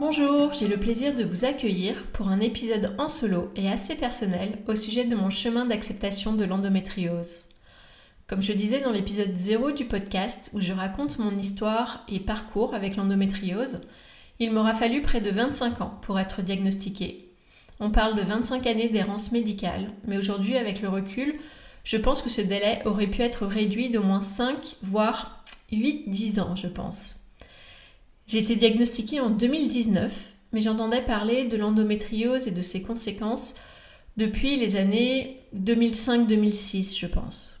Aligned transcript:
Bonjour, 0.00 0.52
j'ai 0.52 0.68
le 0.68 0.76
plaisir 0.76 1.16
de 1.16 1.24
vous 1.24 1.44
accueillir 1.44 2.06
pour 2.12 2.28
un 2.28 2.38
épisode 2.38 2.94
en 2.98 3.08
solo 3.08 3.50
et 3.56 3.68
assez 3.68 3.96
personnel 3.96 4.60
au 4.68 4.76
sujet 4.76 5.02
de 5.02 5.16
mon 5.16 5.28
chemin 5.28 5.64
d'acceptation 5.64 6.34
de 6.34 6.44
l'endométriose. 6.44 7.46
Comme 8.28 8.40
je 8.40 8.52
disais 8.52 8.80
dans 8.80 8.92
l'épisode 8.92 9.34
0 9.34 9.72
du 9.72 9.86
podcast 9.86 10.50
où 10.54 10.60
je 10.60 10.72
raconte 10.72 11.18
mon 11.18 11.32
histoire 11.32 12.04
et 12.06 12.20
parcours 12.20 12.76
avec 12.76 12.94
l'endométriose, 12.94 13.80
il 14.38 14.52
m'aura 14.52 14.72
fallu 14.72 15.02
près 15.02 15.20
de 15.20 15.32
25 15.32 15.80
ans 15.80 15.98
pour 16.02 16.20
être 16.20 16.42
diagnostiquée. 16.42 17.28
On 17.80 17.90
parle 17.90 18.14
de 18.14 18.22
25 18.22 18.68
années 18.68 18.90
d'errance 18.90 19.32
médicale, 19.32 19.90
mais 20.06 20.16
aujourd'hui 20.16 20.56
avec 20.56 20.80
le 20.80 20.90
recul, 20.90 21.40
je 21.82 21.96
pense 21.96 22.22
que 22.22 22.30
ce 22.30 22.40
délai 22.40 22.82
aurait 22.84 23.08
pu 23.08 23.22
être 23.22 23.46
réduit 23.46 23.90
d'au 23.90 24.04
moins 24.04 24.20
5 24.20 24.76
voire 24.80 25.44
8-10 25.72 26.40
ans, 26.40 26.54
je 26.54 26.68
pense. 26.68 27.17
J'ai 28.28 28.40
été 28.40 28.56
diagnostiquée 28.56 29.20
en 29.20 29.30
2019, 29.30 30.34
mais 30.52 30.60
j'entendais 30.60 31.00
parler 31.00 31.46
de 31.46 31.56
l'endométriose 31.56 32.46
et 32.46 32.50
de 32.50 32.60
ses 32.60 32.82
conséquences 32.82 33.54
depuis 34.18 34.56
les 34.56 34.76
années 34.76 35.40
2005-2006, 35.56 36.98
je 36.98 37.06
pense. 37.06 37.58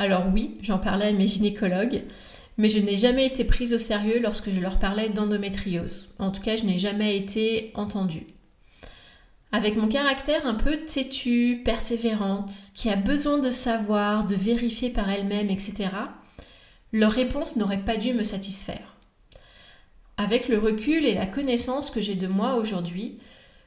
Alors 0.00 0.24
oui, 0.32 0.58
j'en 0.60 0.78
parlais 0.78 1.06
à 1.06 1.12
mes 1.12 1.28
gynécologues, 1.28 2.02
mais 2.58 2.68
je 2.68 2.80
n'ai 2.80 2.96
jamais 2.96 3.26
été 3.26 3.44
prise 3.44 3.72
au 3.72 3.78
sérieux 3.78 4.18
lorsque 4.20 4.50
je 4.50 4.58
leur 4.58 4.80
parlais 4.80 5.08
d'endométriose. 5.08 6.08
En 6.18 6.32
tout 6.32 6.42
cas, 6.42 6.56
je 6.56 6.64
n'ai 6.64 6.78
jamais 6.78 7.16
été 7.16 7.70
entendue. 7.76 8.26
Avec 9.52 9.76
mon 9.76 9.86
caractère 9.86 10.48
un 10.48 10.54
peu 10.54 10.78
têtu, 10.78 11.62
persévérante, 11.64 12.52
qui 12.74 12.90
a 12.90 12.96
besoin 12.96 13.38
de 13.38 13.52
savoir, 13.52 14.26
de 14.26 14.34
vérifier 14.34 14.90
par 14.90 15.08
elle-même, 15.08 15.48
etc., 15.48 15.90
leur 16.92 17.12
réponse 17.12 17.54
n'aurait 17.54 17.84
pas 17.84 17.96
dû 17.96 18.14
me 18.14 18.24
satisfaire. 18.24 18.85
Avec 20.18 20.48
le 20.48 20.58
recul 20.58 21.04
et 21.04 21.14
la 21.14 21.26
connaissance 21.26 21.90
que 21.90 22.00
j'ai 22.00 22.14
de 22.14 22.26
moi 22.26 22.54
aujourd'hui, 22.54 23.18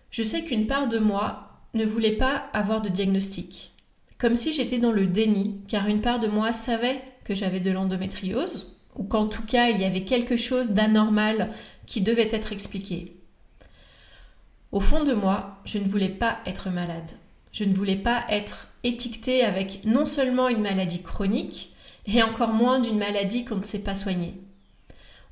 je 0.09 0.23
sais 0.23 0.43
qu'une 0.43 0.65
part 0.65 0.87
de 0.87 0.97
moi 0.97 1.51
ne 1.75 1.85
voulait 1.85 2.13
pas 2.13 2.49
avoir 2.53 2.81
de 2.81 2.89
diagnostic. 2.89 3.71
Comme 4.17 4.33
si 4.33 4.51
j'étais 4.51 4.79
dans 4.79 4.91
le 4.91 5.05
déni, 5.05 5.61
car 5.67 5.87
une 5.87 6.01
part 6.01 6.19
de 6.19 6.27
moi 6.27 6.51
savait 6.51 7.01
que 7.23 7.35
j'avais 7.35 7.59
de 7.59 7.69
l'endométriose, 7.69 8.75
ou 8.95 9.03
qu'en 9.03 9.27
tout 9.27 9.45
cas 9.45 9.69
il 9.69 9.79
y 9.79 9.85
avait 9.85 10.05
quelque 10.05 10.37
chose 10.37 10.71
d'anormal 10.71 11.51
qui 11.85 12.01
devait 12.01 12.29
être 12.31 12.51
expliqué. 12.51 13.15
Au 14.71 14.79
fond 14.79 15.03
de 15.03 15.13
moi, 15.13 15.59
je 15.65 15.77
ne 15.77 15.87
voulais 15.87 16.09
pas 16.09 16.39
être 16.47 16.71
malade. 16.71 17.11
Je 17.51 17.63
ne 17.63 17.75
voulais 17.75 17.95
pas 17.95 18.25
être 18.27 18.69
étiquetée 18.83 19.43
avec 19.43 19.81
non 19.85 20.07
seulement 20.07 20.49
une 20.49 20.61
maladie 20.61 21.03
chronique, 21.03 21.75
et 22.07 22.23
encore 22.23 22.53
moins 22.53 22.79
d'une 22.79 22.97
maladie 22.97 23.45
qu'on 23.45 23.57
ne 23.57 23.63
sait 23.63 23.83
pas 23.83 23.93
soigner 23.93 24.33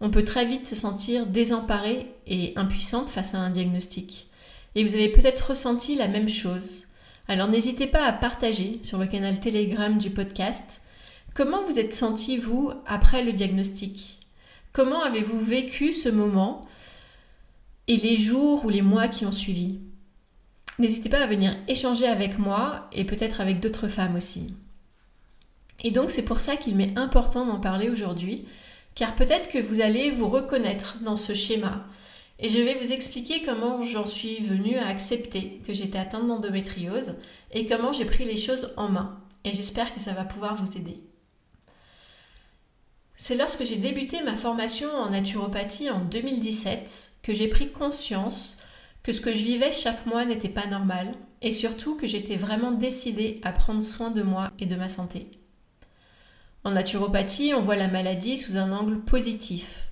on 0.02 0.09
peut 0.09 0.24
très 0.24 0.46
vite 0.46 0.68
se 0.68 0.75
sentir 0.75 1.25
désemparée 1.25 2.13
et 2.28 2.53
impuissante 2.56 3.09
face 3.09 3.34
à 3.34 3.40
un 3.40 3.50
diagnostic. 3.50 4.28
Et 4.75 4.84
vous 4.84 4.96
avez 4.96 5.09
peut-être 5.09 5.50
ressenti 5.50 5.96
la 5.96 6.08
même 6.08 6.30
chose. 6.30 6.85
Alors 7.28 7.47
n'hésitez 7.47 7.88
pas 7.88 8.06
à 8.06 8.13
partager 8.13 8.80
sur 8.84 8.97
le 8.97 9.08
canal 9.08 9.40
Telegram 9.40 9.97
du 9.97 10.09
podcast 10.09 10.81
comment 11.38 11.63
vous 11.63 11.78
êtes 11.78 11.94
senti 11.94 12.38
vous 12.38 12.72
après 12.88 13.24
le 13.24 13.31
diagnostic? 13.31 14.18
Comment 14.74 15.03
avez-vous 15.03 15.40
vécu 15.40 15.94
ce 15.94 16.09
moment 16.09 16.68
et 17.88 17.97
les 17.97 18.18
jours 18.18 18.66
ou 18.66 18.69
les 18.69 18.81
mois 18.81 19.08
qui 19.08 19.24
ont 19.24 19.31
suivi? 19.31 19.79
N'hésitez 20.79 21.09
pas 21.09 21.22
à 21.22 21.28
venir 21.28 21.56
échanger 21.68 22.08
avec 22.08 22.40
moi 22.40 22.88
et 22.91 23.03
peut-être 23.03 23.40
avec 23.40 23.59
d'autres 23.59 23.88
femmes 23.88 24.16
aussi. 24.16 24.56
Et 25.84 25.91
donc 25.91 26.09
c'est 26.09 26.25
pour 26.25 26.40
ça 26.40 26.56
qu'il 26.56 26.75
m'est 26.75 26.97
important 26.97 27.46
d'en 27.46 27.59
parler 27.59 27.90
aujourd'hui 27.90 28.47
car 28.97 29.16
peut-être 29.16 29.47
que 29.47 29.59
vous 29.59 29.80
allez 29.80 30.09
vous 30.09 30.28
reconnaître 30.28 30.97
dans 31.02 31.16
ce 31.16 31.35
schéma. 31.35 31.85
Et 32.40 32.50
je 32.50 32.58
vais 32.58 32.74
vous 32.74 32.91
expliquer 32.91 33.44
comment 33.44 33.84
j'en 33.84 34.08
suis 34.08 34.40
venue 34.40 34.75
à 34.75 34.88
accepter 34.88 35.62
que 35.68 35.74
j'étais 35.74 36.00
atteinte 36.00 36.25
d'endométriose 36.25 37.18
et 37.52 37.68
comment 37.68 37.94
j'ai 37.94 38.06
pris 38.06 38.25
les 38.25 38.35
choses 38.35 38.74
en 38.75 38.90
main. 38.90 39.19
Et 39.44 39.53
j'espère 39.53 39.94
que 39.94 40.02
ça 40.02 40.13
va 40.13 40.25
pouvoir 40.25 40.56
vous 40.56 40.78
aider. 40.78 41.00
C'est 43.16 43.38
lorsque 43.38 43.66
j'ai 43.66 43.78
débuté 43.78 44.24
ma 44.24 44.35
formation 44.35 44.90
en 44.90 45.12
naturopathie 45.12 45.91
en 45.91 46.00
2017 46.00 47.12
que 47.22 47.35
j'ai 47.35 47.50
pris 47.50 47.72
conscience 47.72 48.58
que 49.03 49.12
ce 49.12 49.22
que 49.22 49.34
je 49.34 49.44
vivais 49.44 49.72
chaque 49.72 50.08
mois 50.08 50.25
n'était 50.25 50.50
pas 50.50 50.66
normal 50.66 51.14
et 51.44 51.52
surtout 51.52 51.96
que 51.97 52.08
j'étais 52.08 52.35
vraiment 52.35 52.72
décidée 52.72 53.41
à 53.44 53.52
prendre 53.52 53.81
soin 53.81 54.09
de 54.09 54.24
moi 54.24 54.50
et 54.58 54.66
de 54.66 54.75
ma 54.75 54.88
santé. 54.88 55.29
En 56.67 56.72
naturopathie, 56.72 57.53
on 57.53 57.61
voit 57.61 57.78
la 57.78 57.88
maladie 57.88 58.35
sous 58.35 58.57
un 58.57 58.73
angle 58.73 59.00
positif. 59.00 59.85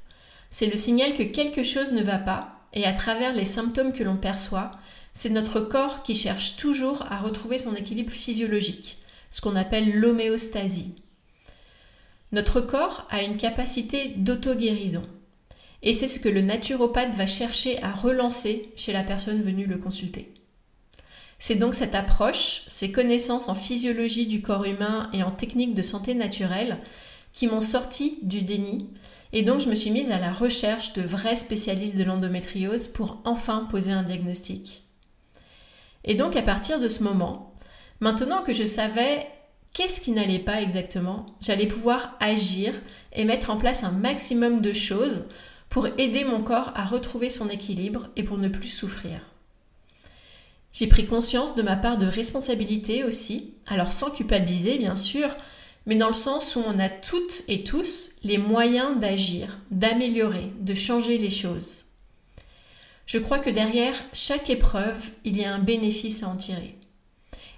C'est 0.52 0.66
le 0.66 0.76
signal 0.76 1.16
que 1.16 1.24
quelque 1.24 1.64
chose 1.64 1.94
ne 1.94 2.04
va 2.04 2.18
pas, 2.18 2.68
et 2.74 2.84
à 2.84 2.92
travers 2.92 3.32
les 3.32 3.46
symptômes 3.46 3.94
que 3.94 4.04
l'on 4.04 4.18
perçoit, 4.18 4.72
c'est 5.14 5.30
notre 5.30 5.62
corps 5.62 6.04
qui 6.04 6.16
cherche 6.16 6.58
toujours 6.58 7.06
à 7.10 7.20
retrouver 7.20 7.60
son 7.60 7.74
équilibre 7.76 8.12
physiologique, 8.12 8.98
ce 9.30 9.40
qu'on 9.40 9.56
appelle 9.56 9.98
l'homéostasie. 9.98 10.96
Notre 12.34 12.60
corps 12.60 13.08
a 13.10 13.22
une 13.22 13.38
capacité 13.38 14.10
d'auto-guérison. 14.18 15.08
Et 15.82 15.94
c'est 15.94 16.08
ce 16.08 16.20
que 16.20 16.28
le 16.28 16.42
naturopathe 16.42 17.16
va 17.16 17.26
chercher 17.26 17.82
à 17.84 17.94
relancer 17.94 18.74
chez 18.76 18.92
la 18.92 19.04
personne 19.04 19.42
venue 19.42 19.66
le 19.66 19.78
consulter. 19.78 20.35
C'est 21.48 21.54
donc 21.54 21.76
cette 21.76 21.94
approche, 21.94 22.64
ces 22.66 22.92
connaissances 22.92 23.50
en 23.50 23.54
physiologie 23.54 24.26
du 24.26 24.42
corps 24.42 24.66
humain 24.66 25.12
et 25.14 25.22
en 25.22 25.30
technique 25.30 25.76
de 25.76 25.84
santé 25.84 26.16
naturelle 26.16 26.80
qui 27.34 27.46
m'ont 27.46 27.62
sorti 27.62 28.18
du 28.24 28.42
déni 28.42 28.90
et 29.32 29.44
donc 29.44 29.60
je 29.60 29.70
me 29.70 29.76
suis 29.76 29.92
mise 29.92 30.10
à 30.10 30.18
la 30.18 30.34
recherche 30.34 30.94
de 30.94 31.04
vrais 31.04 31.36
spécialistes 31.36 31.98
de 31.98 32.04
l'endométriose 32.04 32.88
pour 32.88 33.22
enfin 33.26 33.68
poser 33.70 33.92
un 33.92 34.02
diagnostic. 34.02 34.86
Et 36.04 36.16
donc 36.16 36.36
à 36.36 36.42
partir 36.42 36.80
de 36.80 36.88
ce 36.88 37.04
moment, 37.04 37.54
maintenant 38.00 38.42
que 38.42 38.52
je 38.52 38.66
savais 38.66 39.28
qu'est-ce 39.72 40.02
qui 40.02 40.14
n'allait 40.14 40.40
pas 40.40 40.64
exactement, 40.64 41.28
j'allais 41.42 41.68
pouvoir 41.68 42.18
agir 42.20 42.74
et 43.14 43.24
mettre 43.24 43.52
en 43.52 43.58
place 43.58 43.84
un 43.84 43.92
maximum 43.92 44.62
de 44.62 44.74
choses 44.74 45.28
pour 45.70 45.86
aider 46.00 46.24
mon 46.24 46.42
corps 46.42 46.72
à 46.74 46.86
retrouver 46.86 47.30
son 47.30 47.50
équilibre 47.50 48.10
et 48.16 48.24
pour 48.24 48.40
ne 48.40 48.48
plus 48.48 48.70
souffrir. 48.70 49.35
J'ai 50.76 50.88
pris 50.88 51.08
conscience 51.08 51.56
de 51.56 51.62
ma 51.62 51.78
part 51.78 51.98
de 51.98 52.06
responsabilité 52.06 53.06
aussi, 53.06 53.54
alors 53.66 53.92
sans 53.92 54.12
culpabiliser 54.12 54.78
bien 54.78 54.98
sûr, 54.98 55.34
mais 55.86 55.96
dans 55.96 56.10
le 56.10 56.14
sens 56.14 56.58
où 56.58 56.64
on 56.68 56.80
a 56.80 56.90
toutes 56.90 57.44
et 57.48 57.64
tous 57.64 58.12
les 58.24 58.38
moyens 58.38 59.00
d'agir, 59.00 59.58
d'améliorer, 59.72 60.52
de 60.60 60.74
changer 60.74 61.18
les 61.18 61.30
choses. 61.30 61.86
Je 63.06 63.20
crois 63.20 63.40
que 63.40 63.50
derrière 63.50 63.96
chaque 64.12 64.50
épreuve, 64.50 65.12
il 65.24 65.38
y 65.38 65.46
a 65.46 65.56
un 65.56 65.60
bénéfice 65.60 66.24
à 66.24 66.28
en 66.28 66.36
tirer. 66.36 66.76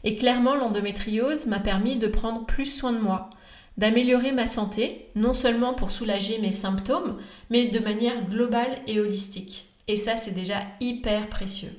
Et 0.04 0.16
clairement, 0.16 0.54
l'endométriose 0.54 1.48
m'a 1.48 1.60
permis 1.60 1.96
de 1.96 2.08
prendre 2.08 2.46
plus 2.46 2.68
soin 2.68 2.94
de 2.94 3.00
moi, 3.00 3.32
d'améliorer 3.78 4.32
ma 4.32 4.46
santé, 4.46 5.10
non 5.16 5.34
seulement 5.34 5.74
pour 5.74 5.90
soulager 5.90 6.38
mes 6.38 6.52
symptômes, 6.52 7.18
mais 7.50 7.66
de 7.66 7.80
manière 7.80 8.30
globale 8.30 8.78
et 8.86 9.00
holistique. 9.00 9.70
Et 9.88 9.96
ça, 9.96 10.16
c'est 10.16 10.36
déjà 10.36 10.62
hyper 10.82 11.30
précieux. 11.30 11.74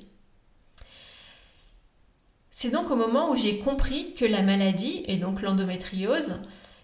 C'est 2.60 2.70
donc 2.70 2.90
au 2.90 2.96
moment 2.96 3.30
où 3.30 3.36
j'ai 3.36 3.60
compris 3.60 4.14
que 4.14 4.24
la 4.24 4.42
maladie, 4.42 5.04
et 5.06 5.16
donc 5.16 5.42
l'endométriose, 5.42 6.40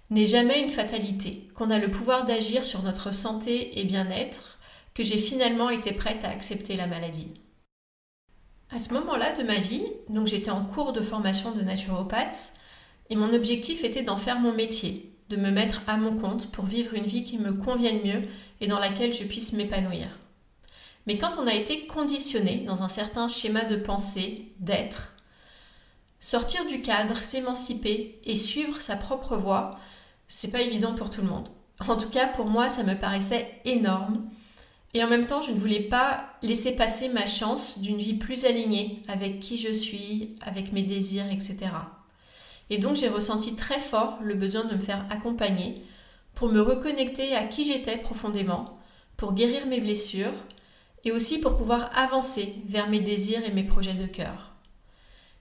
n'est 0.09 0.25
jamais 0.25 0.63
une 0.63 0.71
fatalité, 0.71 1.49
qu'on 1.57 1.69
a 1.69 1.81
le 1.81 1.91
pouvoir 1.91 2.25
d'agir 2.25 2.65
sur 2.65 2.85
notre 2.85 3.13
santé 3.13 3.81
et 3.81 3.85
bien-être, 3.85 4.61
que 4.95 5.03
j'ai 5.03 5.19
finalement 5.19 5.71
été 5.71 5.91
prête 5.91 6.23
à 6.23 6.29
accepter 6.29 6.77
la 6.77 6.87
maladie. 6.87 7.27
À 8.71 8.79
ce 8.79 8.95
moment-là 8.95 9.33
de 9.33 9.43
ma 9.43 9.57
vie, 9.57 9.83
donc 10.09 10.29
j'étais 10.29 10.53
en 10.53 10.65
cours 10.65 10.93
de 10.93 11.01
formation 11.01 11.51
de 11.51 11.63
naturopathe, 11.63 12.53
et 13.11 13.17
mon 13.17 13.33
objectif 13.33 13.83
était 13.83 14.05
d'en 14.05 14.17
faire 14.17 14.39
mon 14.39 14.53
métier, 14.53 15.13
de 15.29 15.37
me 15.37 15.51
mettre 15.51 15.83
à 15.89 15.97
mon 15.97 16.15
compte 16.15 16.53
pour 16.53 16.67
vivre 16.67 16.95
une 16.95 17.07
vie 17.07 17.25
qui 17.25 17.37
me 17.37 17.53
convienne 17.53 18.01
mieux 18.05 18.29
et 18.61 18.69
dans 18.69 18.79
laquelle 18.79 19.13
je 19.13 19.25
puisse 19.25 19.53
m'épanouir. 19.53 20.07
Mais 21.09 21.19
quand 21.19 21.33
on 21.37 21.49
a 21.49 21.55
été 21.55 21.89
conditionné 21.89 22.59
dans 22.65 22.85
un 22.85 22.89
certain 22.89 23.27
schéma 23.27 23.65
de 23.65 23.75
pensée, 23.75 24.53
d'être, 24.61 25.14
sortir 26.25 26.65
du 26.67 26.81
cadre, 26.81 27.19
s'émanciper 27.19 28.19
et 28.25 28.35
suivre 28.35 28.81
sa 28.81 28.97
propre 28.97 29.37
voie, 29.37 29.79
c'est 30.27 30.51
pas 30.51 30.63
évident 30.63 30.95
pour 30.95 31.11
tout 31.11 31.21
le 31.21 31.27
monde. 31.27 31.51
En 31.87 31.99
tout 31.99 32.09
cas, 32.09 32.27
pour 32.29 32.47
moi, 32.47 32.71
ça 32.71 32.83
me 32.83 32.95
paraissait 32.95 33.61
énorme. 33.67 34.25
Et 34.95 35.05
en 35.05 35.07
même 35.07 35.27
temps, 35.27 35.43
je 35.43 35.51
ne 35.51 35.59
voulais 35.59 35.83
pas 35.83 36.25
laisser 36.41 36.77
passer 36.77 37.11
ma 37.11 37.27
chance 37.27 37.79
d'une 37.79 37.99
vie 37.99 38.15
plus 38.15 38.47
alignée 38.47 39.03
avec 39.07 39.39
qui 39.39 39.59
je 39.59 39.71
suis, 39.71 40.37
avec 40.41 40.73
mes 40.73 40.83
désirs, 40.83 41.31
etc. 41.31 41.59
Et 42.71 42.79
donc, 42.79 42.97
j'ai 42.97 43.09
ressenti 43.09 43.55
très 43.55 43.81
fort 43.81 44.17
le 44.23 44.35
besoin 44.35 44.65
de 44.65 44.77
me 44.77 44.81
faire 44.81 45.05
accompagner 45.11 45.83
pour 46.35 46.49
me 46.49 46.63
reconnecter 46.63 47.37
à 47.37 47.45
qui 47.45 47.67
j'étais 47.67 47.99
profondément, 47.99 48.79
pour 49.19 49.35
guérir 49.35 49.67
mes 49.67 49.81
blessures 49.81 50.33
et 51.05 51.13
aussi 51.13 51.39
pour 51.39 51.59
pouvoir 51.59 51.91
avancer 51.95 52.55
vers 52.67 52.89
mes 52.89 53.01
désirs 53.01 53.45
et 53.45 53.53
mes 53.53 53.65
projets 53.65 53.93
de 53.93 54.07
cœur. 54.07 54.54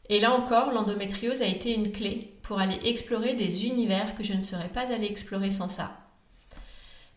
Et 0.09 0.19
là 0.19 0.33
encore, 0.33 0.71
l'endométriose 0.71 1.41
a 1.41 1.47
été 1.47 1.73
une 1.73 1.91
clé 1.91 2.37
pour 2.41 2.59
aller 2.59 2.79
explorer 2.83 3.33
des 3.33 3.65
univers 3.65 4.15
que 4.15 4.23
je 4.23 4.33
ne 4.33 4.41
serais 4.41 4.69
pas 4.69 4.91
allée 4.91 5.07
explorer 5.07 5.51
sans 5.51 5.69
ça. 5.69 5.97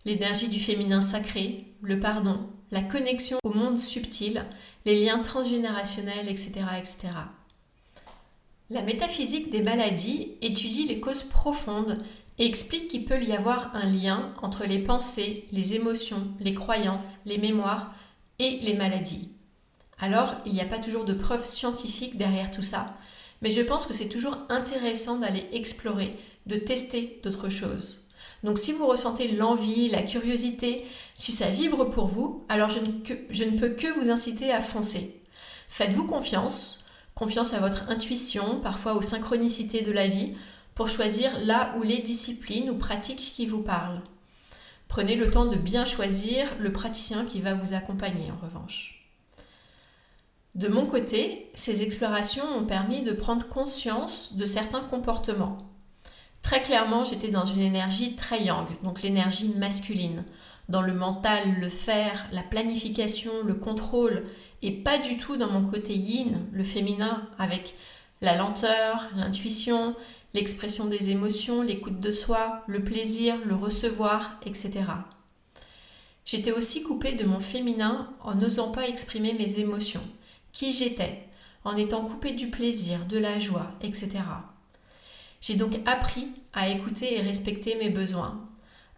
L'énergie 0.04 0.48
du 0.48 0.60
féminin 0.60 1.00
sacré, 1.00 1.64
le 1.82 1.98
pardon, 1.98 2.48
la 2.70 2.82
connexion 2.82 3.38
au 3.42 3.50
monde 3.50 3.78
subtil, 3.78 4.44
les 4.84 5.04
liens 5.04 5.20
transgénérationnels, 5.20 6.28
etc., 6.28 6.52
etc. 6.78 7.08
La 8.70 8.82
métaphysique 8.82 9.50
des 9.50 9.62
maladies 9.62 10.34
étudie 10.42 10.86
les 10.86 11.00
causes 11.00 11.24
profondes 11.24 12.02
et 12.38 12.46
explique 12.46 12.88
qu'il 12.88 13.04
peut 13.04 13.22
y 13.22 13.32
avoir 13.32 13.74
un 13.74 13.86
lien 13.86 14.32
entre 14.42 14.64
les 14.64 14.80
pensées, 14.80 15.46
les 15.52 15.74
émotions, 15.74 16.28
les 16.40 16.54
croyances, 16.54 17.16
les 17.24 17.38
mémoires 17.38 17.94
et 18.38 18.58
les 18.60 18.74
maladies. 18.74 19.30
Alors, 19.98 20.34
il 20.44 20.52
n'y 20.52 20.60
a 20.60 20.66
pas 20.66 20.78
toujours 20.78 21.04
de 21.04 21.14
preuves 21.14 21.44
scientifiques 21.44 22.16
derrière 22.16 22.50
tout 22.50 22.62
ça, 22.62 22.96
mais 23.42 23.50
je 23.50 23.62
pense 23.62 23.86
que 23.86 23.94
c'est 23.94 24.08
toujours 24.08 24.36
intéressant 24.48 25.18
d'aller 25.18 25.46
explorer, 25.52 26.16
de 26.46 26.56
tester 26.56 27.20
d'autres 27.22 27.48
choses. 27.48 28.06
Donc 28.42 28.58
si 28.58 28.72
vous 28.72 28.86
ressentez 28.86 29.32
l'envie, 29.32 29.88
la 29.88 30.02
curiosité, 30.02 30.84
si 31.16 31.32
ça 31.32 31.48
vibre 31.48 31.88
pour 31.88 32.06
vous, 32.06 32.44
alors 32.48 32.68
je 32.68 32.78
ne, 32.78 33.58
peux 33.58 33.70
que 33.70 33.98
vous 33.98 34.10
inciter 34.10 34.52
à 34.52 34.60
foncer. 34.60 35.20
Faites-vous 35.68 36.06
confiance, 36.06 36.84
confiance 37.14 37.54
à 37.54 37.60
votre 37.60 37.88
intuition, 37.90 38.60
parfois 38.60 38.94
aux 38.94 39.02
synchronicités 39.02 39.82
de 39.82 39.92
la 39.92 40.06
vie, 40.06 40.34
pour 40.74 40.88
choisir 40.88 41.32
là 41.44 41.74
où 41.76 41.82
les 41.82 41.98
disciplines 41.98 42.70
ou 42.70 42.76
pratiques 42.76 43.32
qui 43.34 43.46
vous 43.46 43.62
parlent. 43.62 44.02
Prenez 44.88 45.16
le 45.16 45.30
temps 45.30 45.46
de 45.46 45.56
bien 45.56 45.84
choisir 45.84 46.46
le 46.60 46.70
praticien 46.70 47.24
qui 47.24 47.40
va 47.40 47.54
vous 47.54 47.74
accompagner 47.74 48.30
en 48.30 48.44
revanche. 48.46 48.95
De 50.56 50.68
mon 50.68 50.86
côté, 50.86 51.50
ces 51.52 51.82
explorations 51.82 52.46
ont 52.56 52.64
permis 52.64 53.02
de 53.02 53.12
prendre 53.12 53.46
conscience 53.46 54.32
de 54.36 54.46
certains 54.46 54.80
comportements. 54.80 55.58
Très 56.40 56.62
clairement, 56.62 57.04
j'étais 57.04 57.28
dans 57.28 57.44
une 57.44 57.60
énergie 57.60 58.16
très 58.16 58.42
yang, 58.42 58.66
donc 58.82 59.02
l'énergie 59.02 59.52
masculine, 59.58 60.24
dans 60.70 60.80
le 60.80 60.94
mental, 60.94 61.60
le 61.60 61.68
faire, 61.68 62.26
la 62.32 62.42
planification, 62.42 63.32
le 63.44 63.52
contrôle, 63.52 64.24
et 64.62 64.72
pas 64.72 64.96
du 64.96 65.18
tout 65.18 65.36
dans 65.36 65.50
mon 65.50 65.68
côté 65.68 65.94
yin, 65.94 66.46
le 66.52 66.64
féminin, 66.64 67.28
avec 67.38 67.74
la 68.22 68.34
lenteur, 68.34 69.10
l'intuition, 69.14 69.94
l'expression 70.32 70.86
des 70.86 71.10
émotions, 71.10 71.60
l'écoute 71.60 72.00
de 72.00 72.10
soi, 72.10 72.62
le 72.66 72.82
plaisir, 72.82 73.36
le 73.44 73.54
recevoir, 73.54 74.40
etc. 74.46 74.84
J'étais 76.24 76.52
aussi 76.52 76.82
coupée 76.82 77.12
de 77.12 77.26
mon 77.26 77.40
féminin 77.40 78.10
en 78.22 78.36
n'osant 78.36 78.70
pas 78.70 78.88
exprimer 78.88 79.34
mes 79.34 79.58
émotions 79.58 80.02
qui 80.56 80.72
j'étais, 80.72 81.22
en 81.64 81.76
étant 81.76 82.02
coupée 82.02 82.32
du 82.32 82.48
plaisir, 82.48 83.04
de 83.04 83.18
la 83.18 83.38
joie, 83.38 83.72
etc. 83.82 84.08
J'ai 85.42 85.56
donc 85.56 85.74
appris 85.84 86.28
à 86.54 86.70
écouter 86.70 87.18
et 87.18 87.20
respecter 87.20 87.74
mes 87.74 87.90
besoins, 87.90 88.40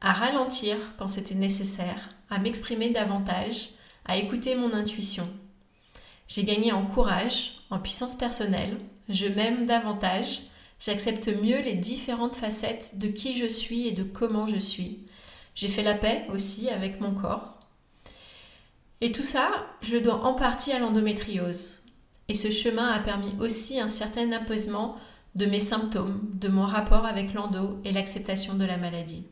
à 0.00 0.12
ralentir 0.12 0.76
quand 0.98 1.08
c'était 1.08 1.34
nécessaire, 1.34 2.10
à 2.30 2.38
m'exprimer 2.38 2.90
davantage, 2.90 3.70
à 4.04 4.18
écouter 4.18 4.54
mon 4.54 4.72
intuition. 4.72 5.28
J'ai 6.28 6.44
gagné 6.44 6.70
en 6.70 6.86
courage, 6.86 7.54
en 7.70 7.80
puissance 7.80 8.14
personnelle, 8.14 8.78
je 9.08 9.26
m'aime 9.26 9.66
davantage, 9.66 10.42
j'accepte 10.78 11.26
mieux 11.42 11.60
les 11.60 11.74
différentes 11.74 12.36
facettes 12.36 13.00
de 13.00 13.08
qui 13.08 13.36
je 13.36 13.46
suis 13.46 13.88
et 13.88 13.92
de 13.92 14.04
comment 14.04 14.46
je 14.46 14.58
suis. 14.58 15.08
J'ai 15.56 15.68
fait 15.68 15.82
la 15.82 15.96
paix 15.96 16.24
aussi 16.32 16.70
avec 16.70 17.00
mon 17.00 17.14
corps, 17.14 17.57
et 19.00 19.12
tout 19.12 19.22
ça, 19.22 19.66
je 19.80 19.92
le 19.92 20.00
dois 20.00 20.24
en 20.24 20.34
partie 20.34 20.72
à 20.72 20.78
l'endométriose. 20.78 21.80
Et 22.28 22.34
ce 22.34 22.50
chemin 22.50 22.88
a 22.88 22.98
permis 22.98 23.34
aussi 23.40 23.80
un 23.80 23.88
certain 23.88 24.30
apaisement 24.32 24.96
de 25.34 25.46
mes 25.46 25.60
symptômes, 25.60 26.20
de 26.34 26.48
mon 26.48 26.66
rapport 26.66 27.06
avec 27.06 27.32
l'endo 27.32 27.80
et 27.84 27.92
l'acceptation 27.92 28.54
de 28.54 28.64
la 28.64 28.76
maladie. 28.76 29.26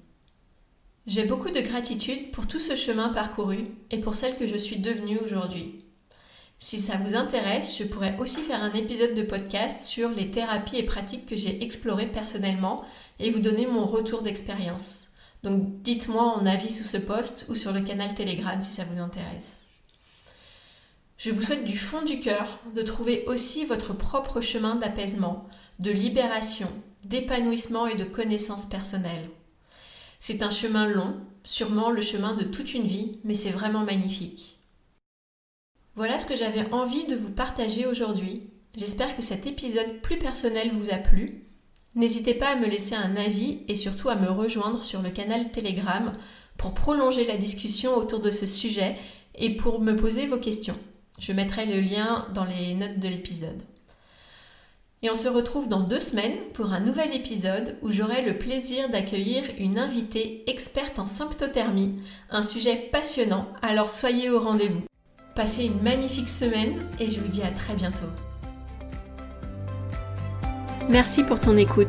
J'ai 1.06 1.24
beaucoup 1.24 1.50
de 1.50 1.60
gratitude 1.60 2.30
pour 2.32 2.46
tout 2.46 2.58
ce 2.58 2.74
chemin 2.74 3.10
parcouru 3.10 3.68
et 3.90 3.98
pour 3.98 4.14
celle 4.14 4.36
que 4.36 4.46
je 4.46 4.56
suis 4.56 4.78
devenue 4.78 5.18
aujourd'hui. 5.18 5.84
Si 6.58 6.78
ça 6.78 6.96
vous 6.96 7.14
intéresse, 7.14 7.76
je 7.78 7.84
pourrais 7.84 8.16
aussi 8.18 8.40
faire 8.40 8.62
un 8.62 8.72
épisode 8.72 9.14
de 9.14 9.22
podcast 9.22 9.84
sur 9.84 10.08
les 10.08 10.30
thérapies 10.30 10.78
et 10.78 10.82
pratiques 10.82 11.26
que 11.26 11.36
j'ai 11.36 11.62
explorées 11.62 12.06
personnellement 12.06 12.84
et 13.18 13.30
vous 13.30 13.40
donner 13.40 13.66
mon 13.66 13.84
retour 13.84 14.22
d'expérience. 14.22 15.08
Donc 15.42 15.82
dites-moi 15.82 16.22
en 16.22 16.46
avis 16.46 16.72
sous 16.72 16.84
ce 16.84 16.96
post 16.96 17.46
ou 17.48 17.54
sur 17.54 17.72
le 17.72 17.82
canal 17.82 18.14
Telegram 18.14 18.60
si 18.60 18.70
ça 18.70 18.84
vous 18.84 18.98
intéresse. 18.98 19.60
Je 21.18 21.30
vous 21.30 21.40
souhaite 21.40 21.64
du 21.64 21.78
fond 21.78 22.02
du 22.02 22.20
cœur 22.20 22.58
de 22.74 22.82
trouver 22.82 23.24
aussi 23.26 23.64
votre 23.64 23.94
propre 23.94 24.40
chemin 24.40 24.74
d'apaisement, 24.74 25.48
de 25.78 25.90
libération, 25.90 26.68
d'épanouissement 27.04 27.86
et 27.86 27.96
de 27.96 28.04
connaissance 28.04 28.66
personnelle. 28.66 29.30
C'est 30.20 30.42
un 30.42 30.50
chemin 30.50 30.86
long, 30.86 31.16
sûrement 31.44 31.90
le 31.90 32.02
chemin 32.02 32.34
de 32.34 32.44
toute 32.44 32.74
une 32.74 32.86
vie, 32.86 33.20
mais 33.24 33.34
c'est 33.34 33.50
vraiment 33.50 33.84
magnifique. 33.84 34.58
Voilà 35.94 36.18
ce 36.18 36.26
que 36.26 36.36
j'avais 36.36 36.70
envie 36.72 37.06
de 37.06 37.16
vous 37.16 37.30
partager 37.30 37.86
aujourd'hui. 37.86 38.50
J'espère 38.74 39.16
que 39.16 39.22
cet 39.22 39.46
épisode 39.46 40.00
plus 40.02 40.18
personnel 40.18 40.70
vous 40.70 40.90
a 40.90 40.98
plu 40.98 41.45
N'hésitez 41.96 42.34
pas 42.34 42.50
à 42.50 42.56
me 42.56 42.66
laisser 42.66 42.94
un 42.94 43.16
avis 43.16 43.60
et 43.68 43.74
surtout 43.74 44.10
à 44.10 44.16
me 44.16 44.30
rejoindre 44.30 44.84
sur 44.84 45.00
le 45.00 45.10
canal 45.10 45.50
Telegram 45.50 46.12
pour 46.58 46.74
prolonger 46.74 47.26
la 47.26 47.38
discussion 47.38 47.96
autour 47.96 48.20
de 48.20 48.30
ce 48.30 48.46
sujet 48.46 48.96
et 49.34 49.56
pour 49.56 49.80
me 49.80 49.96
poser 49.96 50.26
vos 50.26 50.38
questions. 50.38 50.76
Je 51.18 51.32
mettrai 51.32 51.64
le 51.64 51.80
lien 51.80 52.28
dans 52.34 52.44
les 52.44 52.74
notes 52.74 52.98
de 52.98 53.08
l'épisode. 53.08 53.62
Et 55.02 55.10
on 55.10 55.14
se 55.14 55.28
retrouve 55.28 55.68
dans 55.68 55.80
deux 55.80 56.00
semaines 56.00 56.36
pour 56.52 56.72
un 56.72 56.80
nouvel 56.80 57.14
épisode 57.14 57.76
où 57.80 57.90
j'aurai 57.90 58.22
le 58.22 58.36
plaisir 58.36 58.90
d'accueillir 58.90 59.44
une 59.58 59.78
invitée 59.78 60.44
experte 60.50 60.98
en 60.98 61.06
symptothermie, 61.06 61.94
un 62.30 62.42
sujet 62.42 62.76
passionnant, 62.92 63.48
alors 63.62 63.88
soyez 63.88 64.28
au 64.28 64.40
rendez-vous. 64.40 64.82
Passez 65.34 65.66
une 65.66 65.82
magnifique 65.82 66.30
semaine 66.30 66.74
et 66.98 67.08
je 67.08 67.20
vous 67.20 67.28
dis 67.28 67.42
à 67.42 67.50
très 67.50 67.74
bientôt. 67.74 68.08
Merci 70.88 71.24
pour 71.24 71.40
ton 71.40 71.56
écoute. 71.56 71.88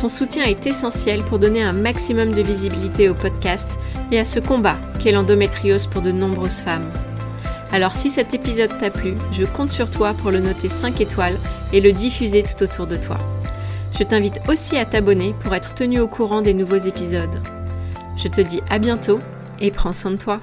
Ton 0.00 0.08
soutien 0.08 0.44
est 0.44 0.64
essentiel 0.64 1.24
pour 1.24 1.40
donner 1.40 1.60
un 1.60 1.72
maximum 1.72 2.32
de 2.32 2.40
visibilité 2.40 3.08
au 3.08 3.14
podcast 3.14 3.68
et 4.12 4.18
à 4.20 4.24
ce 4.24 4.38
combat 4.38 4.76
qu'est 5.00 5.10
l'endométriose 5.10 5.86
pour 5.86 6.02
de 6.02 6.12
nombreuses 6.12 6.60
femmes. 6.60 6.88
Alors 7.72 7.92
si 7.92 8.10
cet 8.10 8.34
épisode 8.34 8.78
t'a 8.78 8.90
plu, 8.90 9.14
je 9.32 9.44
compte 9.44 9.72
sur 9.72 9.90
toi 9.90 10.14
pour 10.14 10.30
le 10.30 10.38
noter 10.38 10.68
5 10.68 11.00
étoiles 11.00 11.36
et 11.72 11.80
le 11.80 11.92
diffuser 11.92 12.44
tout 12.44 12.62
autour 12.62 12.86
de 12.86 12.96
toi. 12.96 13.18
Je 13.98 14.04
t'invite 14.04 14.40
aussi 14.48 14.76
à 14.76 14.86
t'abonner 14.86 15.34
pour 15.40 15.54
être 15.56 15.74
tenu 15.74 15.98
au 15.98 16.06
courant 16.06 16.40
des 16.40 16.54
nouveaux 16.54 16.76
épisodes. 16.76 17.42
Je 18.16 18.28
te 18.28 18.40
dis 18.40 18.60
à 18.70 18.78
bientôt 18.78 19.18
et 19.58 19.72
prends 19.72 19.92
soin 19.92 20.12
de 20.12 20.16
toi. 20.16 20.40